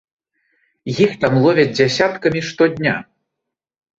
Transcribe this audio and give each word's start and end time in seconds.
Іх 1.03 1.11
там 1.25 1.33
ловяць 1.43 1.75
дзясяткамі 1.79 2.41
штодня. 2.49 2.95